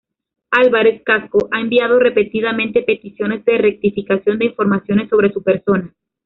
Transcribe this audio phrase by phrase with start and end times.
[0.49, 5.93] Álvarez-Cascos ha enviado repetidamente peticiones de rectificación de informaciones sobre su persona.